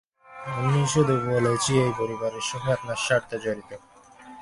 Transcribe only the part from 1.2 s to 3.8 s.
বলেছি-এই পরিবারের সঙ্গে আপনার স্বার্থজড়িত।